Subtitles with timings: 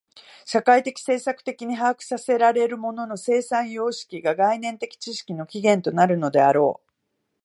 [0.45, 6.87] 社会的制作的に把握せられる物の生産様式が概念的知識の起源となるのであろう。